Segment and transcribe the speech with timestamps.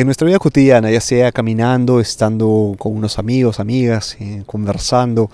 [0.00, 5.30] En nuestra vida cotidiana, ya sea caminando, estando con unos amigos, amigas, eh, conversando,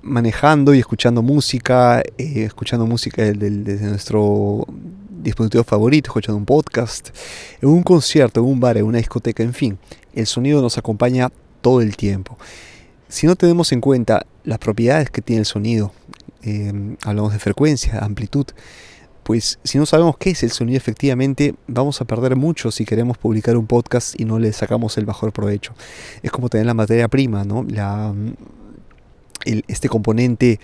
[0.00, 4.66] manejando y escuchando música, eh, escuchando música desde nuestro
[5.10, 7.10] dispositivo favorito, escuchando un podcast,
[7.60, 9.76] en un concierto, en un bar, en una discoteca, en fin,
[10.14, 11.30] el sonido nos acompaña
[11.60, 12.38] todo el tiempo.
[13.10, 15.92] Si no tenemos en cuenta las propiedades que tiene el sonido,
[16.42, 16.72] eh,
[17.04, 18.46] hablamos de frecuencia, amplitud,
[19.24, 23.18] pues si no sabemos qué es el sonido efectivamente, vamos a perder mucho si queremos
[23.18, 25.74] publicar un podcast y no le sacamos el mejor provecho.
[26.22, 27.64] Es como tener la materia prima, ¿no?
[27.66, 28.14] La,
[29.44, 30.60] este componente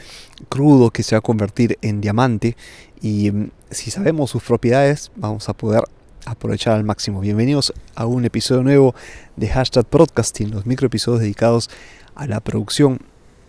[0.49, 2.57] crudo que se va a convertir en diamante
[3.01, 5.85] y mm, si sabemos sus propiedades vamos a poder
[6.27, 7.21] aprovechar al máximo.
[7.21, 8.95] Bienvenidos a un episodio nuevo
[9.37, 11.71] de Hashtag Podcasting, los microepisodios dedicados
[12.15, 13.01] a la producción,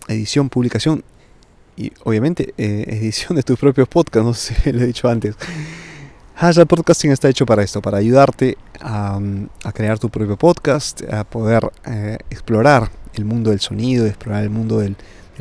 [0.07, 1.03] edición, publicación
[1.75, 5.35] y obviamente eh, edición de tus propios podcasts, no sé lo he dicho antes.
[6.35, 9.19] Hashtag Podcasting está hecho para esto, para ayudarte a,
[9.73, 14.79] crear tu propio podcast, a poder eh, explorar el mundo del sonido, explorar el mundo
[14.79, 14.95] del,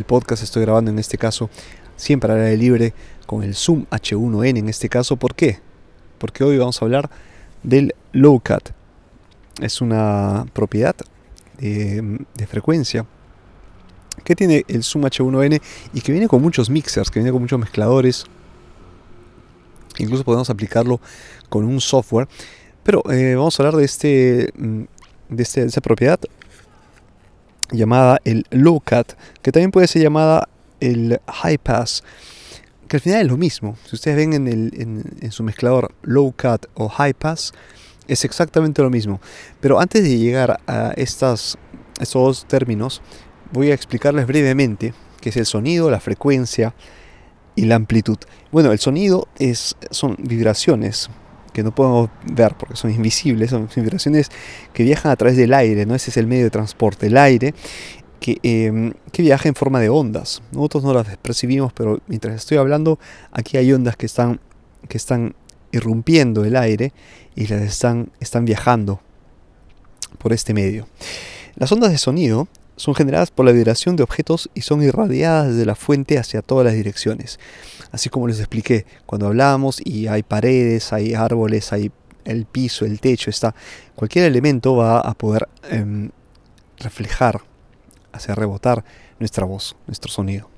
[0.06, 0.42] podcast.
[0.42, 1.50] Estoy grabando en este caso
[1.95, 2.94] siempre al aire libre
[3.27, 5.17] con el Zoom H1N en este caso.
[5.17, 5.59] ¿Por qué?
[6.17, 7.11] Porque hoy vamos a hablar
[7.62, 8.70] del low cut.
[9.61, 10.97] Es una propiedad
[11.59, 13.05] de frecuencia
[14.25, 15.61] que tiene el Zoom H1N
[15.94, 18.25] y que viene con muchos mixers, que viene con muchos mezcladores.
[19.98, 21.00] Incluso podemos aplicarlo
[21.48, 22.28] con un software.
[22.83, 24.83] Pero eh, vamos a hablar de, este, mm,
[25.28, 26.19] de, este, de esta propiedad
[27.72, 30.48] llamada el low cut, que también puede ser llamada
[30.81, 32.03] el high pass,
[32.88, 33.77] que al final es lo mismo.
[33.84, 34.72] Si ustedes ven en, el,
[35.20, 37.53] en su mezclador low cut o high pass,
[38.11, 39.20] es exactamente lo mismo.
[39.61, 41.56] Pero antes de llegar a estas,
[42.00, 43.03] estos dos términos,
[43.53, 46.75] voy a explicarles brevemente qué es el sonido, la frecuencia
[47.55, 48.19] y la amplitud.
[48.53, 51.11] Bueno, el sonido es, son vibraciones
[51.53, 54.31] que no podemos ver porque son invisibles, son vibraciones
[54.73, 55.95] que viajan a través del aire, ¿no?
[55.95, 57.55] Ese es el medio de transporte, el aire
[58.21, 60.43] que, em, que, viaja en forma de ondas.
[60.53, 62.99] Nosotros no las percibimos, pero mientras estoy hablando,
[63.32, 64.41] aquí hay ondas que están,
[64.88, 65.34] que están
[65.72, 66.93] irrumpiendo el aire
[67.34, 69.00] y las están, están viajando
[70.19, 70.87] por este medio.
[71.56, 72.49] Las ondas de sonido
[72.81, 76.65] son generadas por la vibración de objetos y son irradiadas desde la fuente hacia todas
[76.65, 77.39] las direcciones.
[77.93, 81.93] Así como les expliqué, cuando hablábamos y hay paredes, hay árboles, hay
[82.25, 83.55] el piso, el techo, está
[83.95, 86.11] cualquier elemento va a poder em,
[86.79, 87.43] reflejar,
[88.13, 88.83] hacer rebotar
[89.19, 90.49] nuestra voz, nuestro sonido.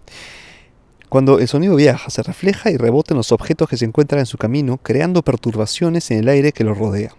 [1.08, 4.26] Cuando el sonido viaja, se refleja y rebota en los objetos que se encuentran en
[4.26, 7.14] su camino, creando perturbaciones en el aire que los rodea.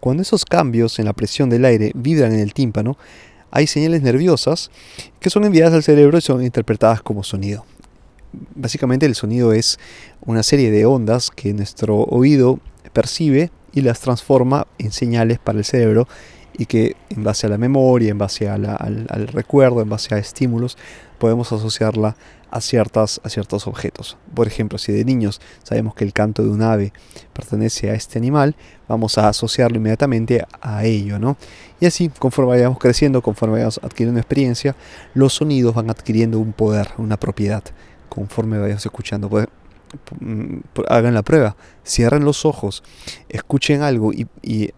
[0.00, 2.98] Cuando esos cambios en la presión del aire vibran en el tímpano,
[3.50, 4.70] hay señales nerviosas
[5.20, 7.64] que son enviadas al cerebro y son interpretadas como sonido.
[8.54, 9.78] Básicamente el sonido es
[10.20, 12.60] una serie de ondas que nuestro oído
[12.92, 16.08] percibe y las transforma en señales para el cerebro
[16.58, 20.18] y que en base a la memoria, en base al, al, recuerdo, en base a
[20.18, 20.76] estímulos,
[21.18, 22.16] podemos asociarla
[22.50, 24.16] a, ciertas, a ciertos objetos.
[24.34, 26.92] Por ejemplo, si de niños sabemos que el canto de un ave
[27.32, 28.56] pertenece a este animal,
[28.88, 31.36] vamos a asociarlo inmediatamente a ello, ¿no?
[31.80, 34.74] Y así, conforme vayamos creciendo, conforme vayamos adquiriendo experiencia,
[35.14, 37.62] los sonidos van adquiriendo un poder, una propiedad,
[38.08, 39.28] conforme vayamos escuchando.
[39.28, 39.46] Pues,
[40.18, 40.58] mm,
[40.88, 42.82] hagan la prueba, cierren los ojos,
[43.28, 44.26] escuchen algo y,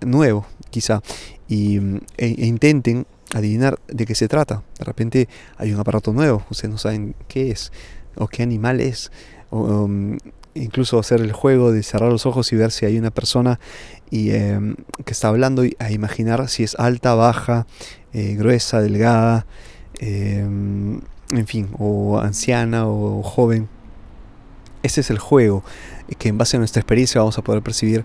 [0.01, 1.03] nuevo, quizá,
[1.51, 1.79] y,
[2.17, 4.63] e, e intenten adivinar de qué se trata.
[4.79, 5.29] De repente
[5.59, 7.73] hay un aparato nuevo, ustedes no saben qué es
[8.15, 9.11] o qué animal es.
[9.51, 10.17] O, um,
[10.55, 13.59] incluso hacer el juego de cerrar los ojos y ver si hay una persona
[14.11, 17.67] y, em, que está hablando y a imaginar si es alta, baja,
[18.13, 19.47] eh, gruesa, delgada,
[19.99, 21.01] em,
[21.33, 23.69] en fin, o anciana o joven.
[24.83, 25.63] Ese es el juego
[26.19, 28.05] que en base a nuestra experiencia vamos a poder percibir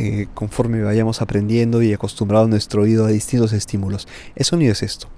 [0.00, 4.06] eh, conforme vayamos aprendiendo y acostumbrado nuestro oído a distintos estímulos.
[4.36, 5.08] El sonido es esto.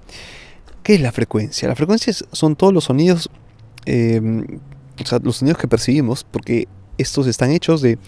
[0.81, 1.67] ¿Qué es la frecuencia?
[1.67, 3.29] La frecuencia son todos los sonidos,
[3.85, 4.43] em,
[4.99, 7.99] o sea, los sonidos que percibimos, porque estos están hechos de,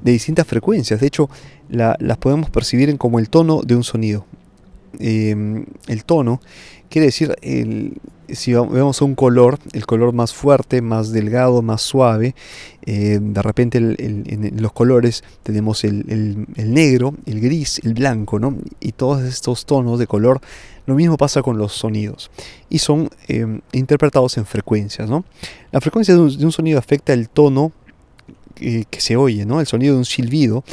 [0.00, 1.00] distintas frecuencias.
[1.00, 1.28] De hecho,
[1.68, 4.24] las podemos percibir en como el tono de un sonido.
[5.00, 6.40] Em, el tono
[6.88, 8.00] quiere decir el,
[8.32, 12.34] si vemos un color, el color más fuerte, más delgado, más suave,
[12.84, 18.56] eh, de repente en los colores tenemos el, negro, el gris, el blanco, ¿no?
[18.80, 20.40] Y todos estos tonos de color,
[20.86, 22.30] lo mismo pasa con los sonidos.
[22.68, 25.24] Y son eh, interpretados en frecuencias, ¿no?
[25.70, 27.72] La frecuencia de un, sonido afecta el tono
[28.60, 29.60] eh, que se oye, ¿no?
[29.60, 30.64] El sonido de un silbido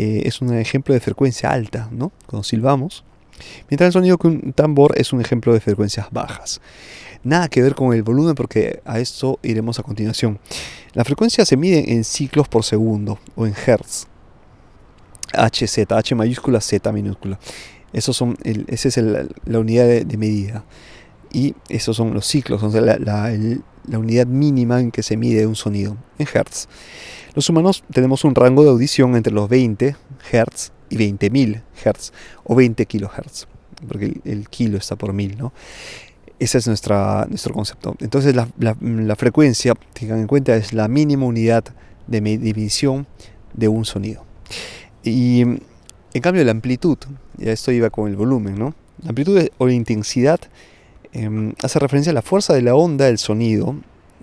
[0.00, 2.12] es un ejemplo de frecuencia alta, ¿no?
[2.26, 3.02] Cuando silbamos
[3.68, 6.60] Mientras el sonido con un tambor es un ejemplo de frecuencias bajas.
[7.24, 10.38] Nada que ver con el volumen porque a esto iremos a continuación.
[10.92, 14.06] La frecuencia se mide en ciclos por segundo o en hertz.
[15.32, 17.38] HZ, H mayúscula, Z minúscula.
[17.92, 20.64] Esos son esa es la unidad de, medida.
[21.32, 25.56] Y esos son los ciclos, son la, la, unidad mínima en que se mide un
[25.56, 26.68] sonido, en Hertz.
[27.34, 29.96] Los humanos tenemos un rango de audición entre los 20
[30.30, 32.12] Hz y 20.000 Hz
[32.44, 33.46] o 20 kHz,
[33.86, 35.52] porque el, kilo está por mil, ¿no?
[36.38, 37.96] Ese es nuestra, nuestro concepto.
[38.00, 41.64] Entonces la, la, frecuencia, tengan en cuenta, es la mínima unidad
[42.06, 43.06] de medición
[43.54, 44.24] de un sonido.
[45.02, 46.96] Y en cambio la amplitud,
[47.36, 48.74] ya esto iba con el volumen, ¿no?
[49.02, 50.40] La amplitud o la intensidad
[51.12, 53.76] em, hace referencia a la fuerza de la onda del sonido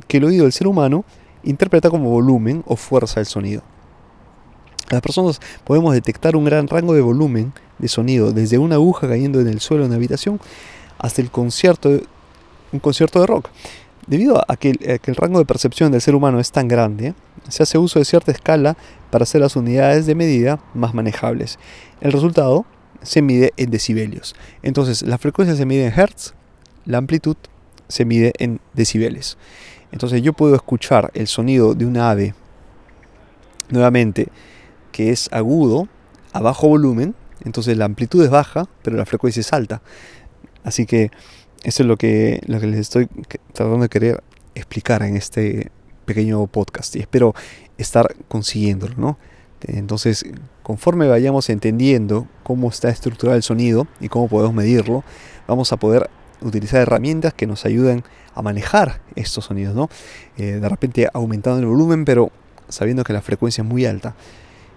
[0.08, 1.06] que el oído del ser humano
[1.44, 3.64] interpreta como volumen o fuerza del sonido.
[4.90, 9.40] Las personas podemos detectar un gran rango de volumen de sonido, desde una aguja cayendo
[9.40, 10.40] en el suelo de una habitación
[11.00, 11.90] hasta el concierto,
[12.72, 13.50] un concierto de rock.
[14.08, 17.16] Debido a que, el, rango de percepción del ser humano es tan grande,
[17.50, 18.78] se hace uso de cierta escala
[19.10, 21.58] para hacer las unidades de medida más manejables.
[22.02, 22.66] El resultado
[23.02, 24.36] se mide en decibelios.
[24.62, 26.36] Entonces, la frecuencia se mide en hertz,
[26.86, 27.36] la amplitud
[27.88, 29.38] se mide en decibeles.
[29.92, 32.36] Entonces, yo puedo escuchar el sonido de un ave
[33.70, 34.28] nuevamente
[34.96, 35.90] que es agudo
[36.32, 39.82] a bajo volumen, entonces la amplitud es baja, pero la frecuencia es alta.
[40.64, 41.12] Así que
[41.66, 43.10] eso es lo que, lo que les estoy
[43.52, 44.24] tratando de querer
[44.56, 45.70] explicar en este
[46.06, 47.36] pequeño podcast y espero
[47.78, 49.18] estar consiguiéndolo, ¿no?
[49.64, 50.24] Entonces,
[50.64, 55.04] conforme vayamos entendiendo cómo está estructurado el sonido y cómo podemos medirlo,
[55.46, 56.10] vamos a poder
[56.40, 59.90] utilizar herramientas que nos ayuden a manejar estos sonidos, ¿no?
[60.38, 62.32] Eh, de repente aumentando el volumen, pero
[62.70, 64.16] sabiendo que la frecuencia es muy alta.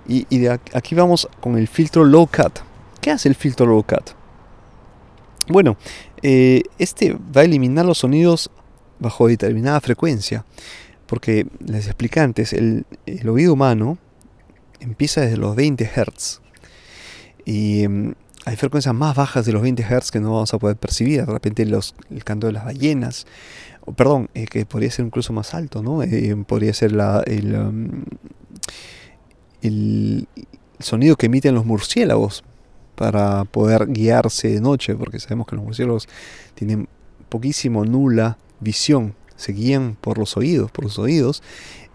[0.08, 2.60] Y, aquí vamos con el filtro low cut.
[3.00, 4.10] ¿Qué hace el filtro low cut?
[5.48, 5.76] Bueno,
[6.22, 8.50] eh, este va a eliminar los sonidos
[8.98, 10.46] bajo determinada frecuencia.
[11.06, 12.84] Porque les expliqué antes, el,
[13.28, 13.98] oído humano
[14.80, 16.40] empieza desde los 20 Hz.
[17.44, 18.12] Y mm,
[18.46, 21.24] hay frecuencias más bajas de los 20 Hz que no vamos a poder percibir.
[21.24, 23.26] De repente los, el canto de las ballenas,
[23.96, 26.02] perdón, eh, que podría ser incluso más alto, ¿no?
[26.02, 28.04] Eh, podría ser la, el, um,
[29.62, 30.28] el
[30.78, 32.44] sonido que emiten los murciélagos
[32.94, 36.08] para poder guiarse de noche, porque sabemos que los murciélagos
[36.54, 36.88] tienen
[37.28, 41.42] poquísimo, nula visión, se guían por los oídos, por los oídos,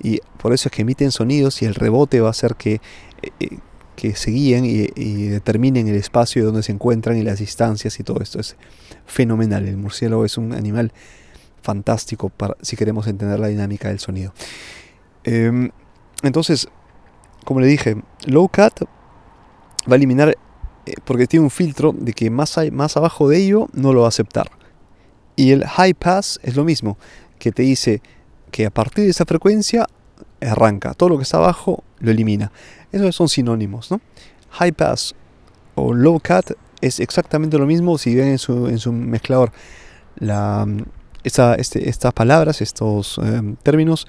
[0.01, 2.80] y por eso es que emiten sonidos y el rebote va a hacer que,
[3.39, 3.57] eh,
[3.95, 8.21] que se guíen y, determinen el espacio donde se encuentran y las distancias y todo
[8.21, 8.56] esto es
[9.06, 9.68] fenomenal.
[9.68, 10.94] El murciélago es un animal
[11.62, 14.33] fantástico para, si queremos entender la dinámica del sonido.
[15.24, 15.69] Em,
[16.24, 16.68] entonces,
[17.44, 18.84] como le dije, low cut
[19.90, 20.38] va a eliminar
[20.86, 24.07] eh, porque tiene un filtro de que más, más abajo de ello no lo va
[24.07, 24.51] a aceptar.
[25.36, 26.98] Y el high pass es lo mismo,
[27.40, 28.01] que te dice
[28.51, 29.88] que a partir de esa frecuencia
[30.42, 32.51] arranca, todo lo que está abajo lo elimina.
[32.92, 34.01] Esos son sinónimos, ¿no?
[34.51, 35.16] High pass
[35.75, 39.51] o low cut es exactamente lo mismo si ven en su, en su mezclador
[40.18, 40.68] la,
[41.24, 44.07] esta, este, estas palabras, estos eh, términos,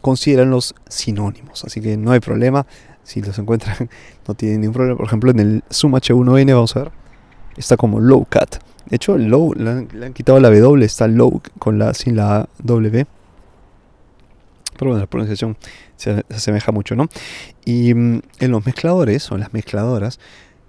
[0.00, 1.64] consideran los sinónimos.
[1.64, 2.66] Así que no hay problema
[3.08, 3.88] si los encuentran,
[4.28, 4.96] no tienen ningún problema.
[4.96, 6.92] Por ejemplo, en el Zoom H1N, vamos a ver,
[7.56, 8.56] está como low cut.
[8.86, 13.06] De hecho, low, le han, quitado la W, está low con la, sin la W.
[14.78, 15.56] Pero bueno, la pronunciación
[15.96, 17.08] se, asemeja mucho, ¿no?
[17.64, 20.20] Y mm, en los mezcladores, o en las mezcladoras,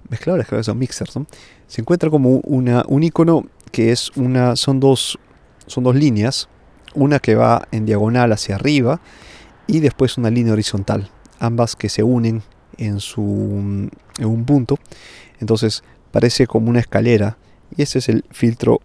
[0.10, 1.28] mezcladores creo que son mixers, ¿no?
[1.68, 5.20] Se encuentra como una, un icono que es una, son dos,
[5.68, 6.50] son dos líneas,
[6.94, 9.00] una que va en diagonal hacia arriba
[9.68, 12.44] y después una línea horizontal ambas que se unen
[12.78, 14.78] en, su, en un punto.
[15.40, 17.38] Entonces parece como una escalera
[17.76, 18.82] y este es el filtro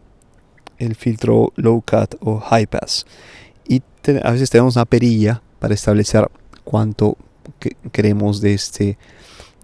[0.79, 3.07] el filtro low cut o high pass.
[3.67, 3.83] Y
[4.23, 6.29] a veces tenemos una perilla para establecer
[6.65, 7.17] cuánto
[7.93, 8.99] queremos de este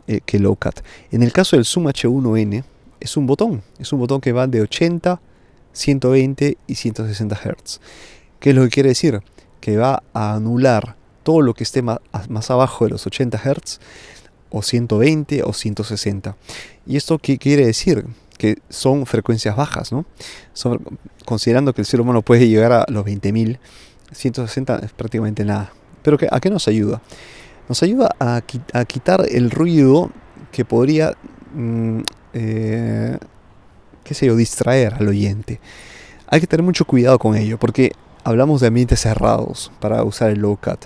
[0.07, 0.81] eh, que low cut.
[1.11, 2.65] En el caso del zoom h1n
[3.01, 5.21] es un botón es un botón que va de 80
[5.73, 7.81] 120 y 160 Hz
[8.41, 9.21] ¿qué es lo que quiere decir?
[9.61, 12.01] que va a anular todo lo que esté más,
[12.51, 13.79] abajo de los 80 Hz
[14.49, 16.37] o 120 o 160.
[16.87, 18.07] ¿Y esto qué quiere decir?
[18.39, 20.07] Que son frecuencias bajas, ¿no?
[21.25, 23.59] considerando que el ser humano puede llegar a los 20.000,
[24.13, 25.73] 160 es prácticamente nada.
[26.03, 27.01] Pero ¿a qué nos ayuda?
[27.69, 30.11] Nos ayuda a, quitar el ruido
[30.51, 31.17] que podría,
[31.55, 32.01] mm,
[32.33, 33.19] eh,
[34.03, 35.61] qué sé yo, distraer al oyente.
[36.27, 37.93] Hay que tener mucho cuidado con ello, porque
[38.25, 40.85] hablamos de ambientes cerrados para usar el low cut.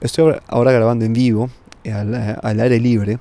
[0.00, 1.50] Estoy ahora grabando en vivo,
[1.92, 3.18] al, aire libre,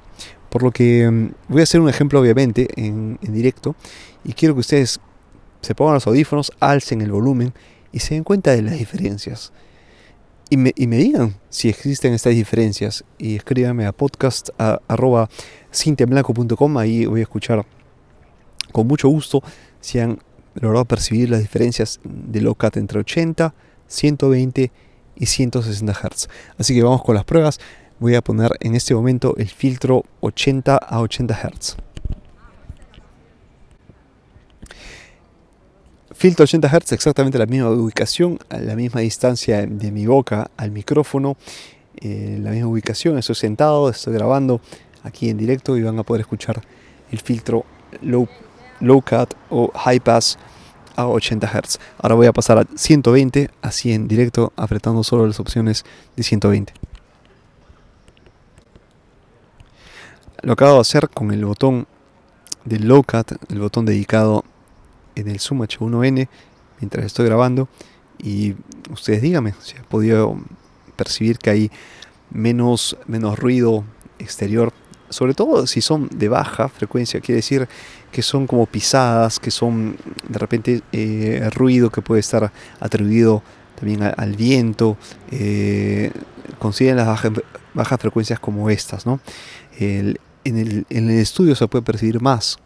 [0.49, 3.75] por lo que mm, voy a hacer un ejemplo obviamente en, directo
[4.23, 4.99] y quiero que ustedes
[5.61, 7.53] se pongan los audífonos, alcen el volumen
[7.91, 9.51] y se den cuenta de las diferencias.
[10.49, 15.29] y me, y me digan si existen estas diferencias y escríbanme a podcast a, arroba
[16.77, 17.65] ahí voy a escuchar
[18.71, 19.43] con mucho gusto
[19.81, 20.19] si han
[20.59, 23.53] logrado percibir las diferencias de low cut entre 80,
[23.87, 24.71] 120
[25.15, 26.27] y 160 Hz.
[26.57, 27.59] Así que vamos con las pruebas.
[27.99, 31.77] Voy a poner en este momento el filtro 80 a 80 Hz.
[36.13, 41.37] Filtro 80 Hz, exactamente la misma ubicación, la misma distancia de mi boca al micrófono,
[42.01, 43.19] eh, la misma ubicación.
[43.19, 44.59] Estoy sentado, estoy grabando
[45.03, 46.61] aquí en directo y van a poder escuchar
[47.11, 47.65] el filtro
[48.01, 48.27] low,
[48.79, 50.37] low cut o high pass
[50.95, 51.79] a 80 Hz.
[52.01, 56.73] Ahora voy a pasar a 120, así en directo, apretando solo las opciones de 120.
[60.41, 61.87] Lo acabo de hacer con el botón
[62.65, 64.43] del low cut, el botón dedicado
[65.15, 66.27] en el Zoom H1N
[66.79, 67.67] mientras estoy grabando
[68.19, 68.55] y
[68.91, 70.37] ustedes díganme si han podido
[70.95, 71.71] percibir que hay
[72.29, 73.83] menos, menos ruido
[74.19, 74.73] exterior,
[75.09, 77.67] sobre todo si son de baja frecuencia, quiere decir
[78.11, 79.97] que son como pisadas, que son
[80.27, 83.43] de repente eh, ruido que puede estar atribuido
[83.75, 84.97] también al viento,
[85.31, 86.11] eh,
[86.79, 87.21] las
[87.73, 89.05] bajas frecuencias como estas.
[89.05, 89.19] ¿no?
[89.79, 92.57] en, el, en, el, estudio se puede percibir más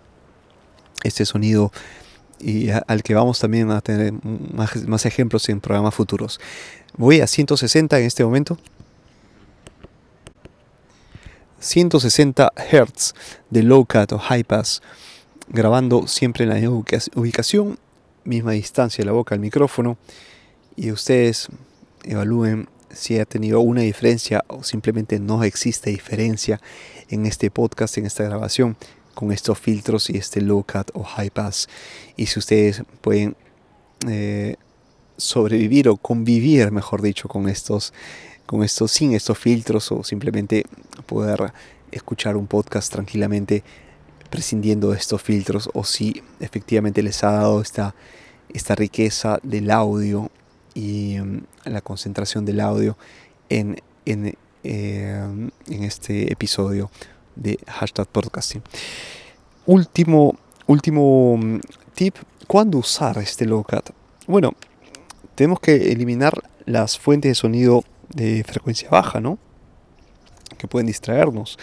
[1.04, 1.72] este sonido
[2.40, 6.40] y al que vamos también a tener más, más ejemplos en programas futuros.
[6.98, 8.58] Voy a 160 en este momento.
[11.60, 13.14] 160 Hz
[13.50, 14.82] de low cut o high pass,
[15.52, 16.84] grabando siempre en la misma
[17.16, 17.78] ubicación,
[18.24, 19.98] misma distancia de la boca al micrófono,
[20.76, 21.50] y ustedes
[22.04, 26.60] evalúen si ha tenido una diferencia o simplemente no existe diferencia
[27.10, 28.78] en este podcast, en esta grabación
[29.14, 31.68] con estos filtros y este low cut o high pass.
[32.16, 33.36] Y si ustedes pueden
[34.08, 34.56] eh,
[35.18, 37.94] sobrevivir o convivir, mejor dicho, con estos,
[38.46, 40.66] con sin estos filtros o simplemente
[41.06, 41.54] poder
[41.92, 43.64] escuchar un podcast tranquilamente
[44.32, 47.94] prescindiendo de estos filtros o si efectivamente les ha dado esta,
[48.50, 50.32] esta riqueza del audio
[50.74, 52.98] y mm, la concentración del audio
[53.50, 54.34] en, en,
[54.64, 56.90] eh, en este episodio
[57.36, 58.64] de hashtag podcasting.
[59.66, 60.36] Último,
[60.66, 61.60] último mm,
[61.94, 62.16] tip,
[62.48, 63.92] ¿cuándo usar este low cut?
[64.28, 64.54] Bueno,
[65.36, 66.34] tenemos que eliminar
[66.66, 69.38] las fuentes de sonido de frecuencia baja, ¿no?
[70.58, 71.58] Que pueden distraernos.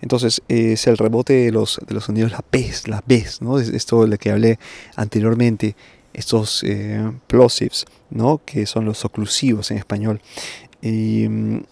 [0.00, 3.58] Entonces es el rebote de los, de los sonidos, las Bs, las Bs, ¿no?
[3.58, 4.58] Esto de lo que hablé
[4.96, 5.76] anteriormente,
[6.12, 8.40] estos eh, plosives, ¿no?
[8.44, 10.20] Que son los oclusivos en español.
[10.82, 11.62] Y mm,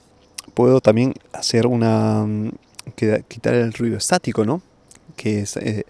[0.55, 2.51] puedo también hacer una, mm,
[3.29, 4.63] quitar el ruido estático, ¿no?
[5.17, 5.85] Que eh,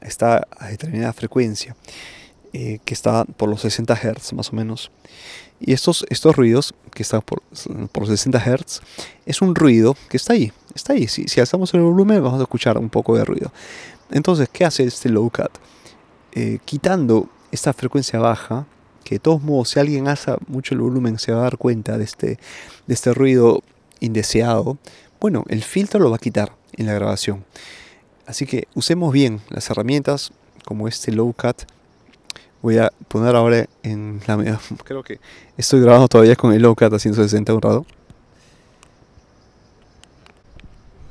[0.00, 1.76] está a determinada frecuencia,
[2.56, 4.92] eh, que está por los 60 Hz más o menos.
[5.58, 7.42] Y estos, estos ruidos que están por,
[7.90, 8.80] por 60 Hz
[9.26, 11.08] es un ruido que está ahí, está ahí.
[11.08, 13.52] Si, si alzamos el volumen vamos a escuchar un poco de ruido.
[14.12, 15.50] Entonces, ¿qué hace este low cut?
[16.32, 18.66] Eh, quitando esta frecuencia baja,
[19.02, 21.98] que de todos modos si alguien alza mucho el volumen se va a dar cuenta
[21.98, 22.38] de este,
[22.86, 23.64] de este ruido
[23.98, 24.78] indeseado,
[25.20, 27.44] bueno, el filtro lo va a quitar en la grabación.
[28.26, 30.30] Así que usemos bien las herramientas
[30.64, 31.62] como este low cut.
[32.64, 35.20] Voy a poner ahora en la creo que
[35.58, 37.84] estoy grabando todavía con el low cut a 160 grado.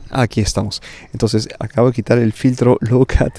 [0.09, 0.81] Aquí estamos.
[1.11, 3.33] Entonces acabo de quitar el filtro low cut.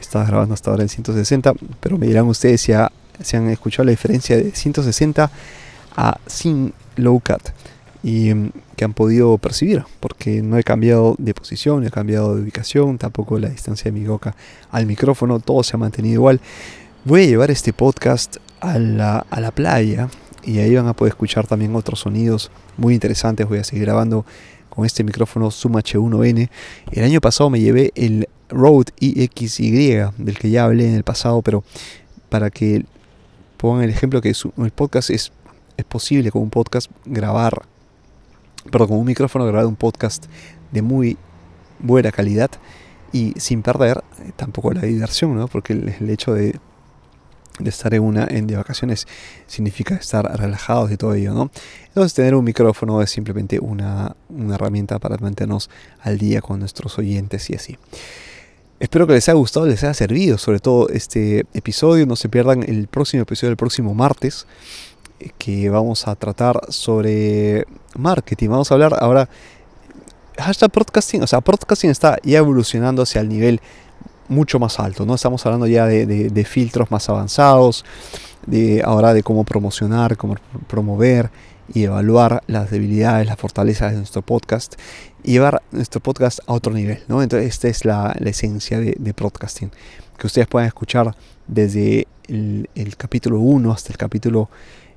[0.00, 4.36] Estaba grabando hasta ahora en 160, pero me dirán ustedes si, han escuchado la diferencia
[4.36, 5.28] de 160
[5.96, 7.50] a sin low cut
[8.04, 12.36] y mm, que han podido percibir, porque no he cambiado de posición, no he cambiado
[12.36, 14.36] de ubicación, tampoco la distancia de mi boca
[14.70, 16.40] al micrófono, todo se ha mantenido igual.
[17.06, 20.08] Voy a llevar este podcast a la, a la playa
[20.42, 23.48] y ahí van a poder escuchar también otros sonidos muy interesantes.
[23.48, 24.26] Voy a seguir grabando
[24.70, 26.50] con este micrófono Zoom H1N.
[26.90, 31.42] El año pasado me llevé el Rode EXY, del que ya hablé en el pasado,
[31.42, 31.62] pero
[32.28, 32.84] para que
[33.56, 35.30] pongan el ejemplo que el podcast es,
[35.76, 37.62] es posible con un podcast grabar
[38.68, 40.26] pero con un micrófono grabado un podcast
[40.72, 41.16] de muy
[41.78, 42.50] buena calidad
[43.12, 44.02] y sin perder
[44.34, 45.46] tampoco la diversión, ¿no?
[45.46, 46.58] porque el, hecho de,
[47.64, 49.06] estar en una en de vacaciones
[49.46, 51.50] significa estar relajados y todo ello, ¿no?
[51.88, 55.70] Entonces tener un micrófono es simplemente una, una herramienta para mantenernos
[56.00, 57.78] al día con nuestros oyentes y así.
[58.78, 62.04] Espero que les haya gustado, les haya servido sobre todo este episodio.
[62.04, 64.46] No se pierdan el próximo episodio del próximo martes
[65.38, 68.50] que vamos a tratar sobre marketing.
[68.50, 69.30] Vamos a hablar ahora
[70.38, 73.60] hashtag podcasting, o sea, podcasting está ya evolucionando hacia el nivel
[74.28, 75.14] mucho más alto, ¿no?
[75.14, 77.84] Estamos hablando ya de, filtros más avanzados,
[78.46, 81.30] de ahora de cómo promocionar, cómo promover
[81.72, 84.76] y evaluar las debilidades, las fortalezas de nuestro podcast
[85.24, 87.02] y llevar nuestro podcast a otro nivel.
[87.08, 87.22] ¿no?
[87.22, 89.70] Entonces esta es la, esencia de, de, podcasting,
[90.16, 91.14] que ustedes puedan escuchar
[91.48, 94.48] desde el, capítulo 1 hasta el capítulo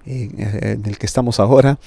[0.06, 0.30] eh,
[0.62, 1.80] en el que estamos ahora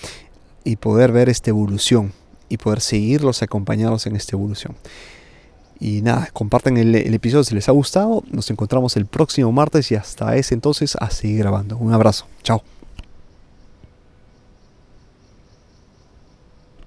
[0.65, 2.13] y poder ver esta evolución
[2.49, 4.77] y poder seguirlos, acompañarlos en esta evolución.
[5.83, 8.23] Y nada, compartan el, el, episodio si les ha gustado.
[8.31, 11.77] Nos encontramos el próximo martes y hasta ese entonces a seguir grabando.
[11.77, 12.27] Un abrazo.
[12.45, 12.63] Chao.